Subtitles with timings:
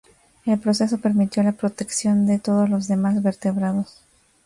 [0.47, 4.01] El proceso permitió la protección de todos los demás vertebrados.